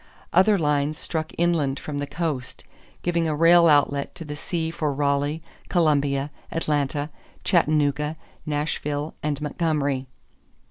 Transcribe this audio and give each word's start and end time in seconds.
Other 0.33 0.57
lines 0.57 0.97
struck 0.97 1.31
inland 1.37 1.79
from 1.79 1.99
the 1.99 2.07
coast, 2.07 2.63
giving 3.03 3.27
a 3.27 3.35
rail 3.35 3.67
outlet 3.67 4.15
to 4.15 4.25
the 4.25 4.35
sea 4.35 4.71
for 4.71 4.91
Raleigh, 4.91 5.43
Columbia, 5.69 6.31
Atlanta, 6.51 7.11
Chattanooga, 7.43 8.17
Nashville, 8.43 9.13
and 9.21 9.39
Montgomery. 9.39 10.07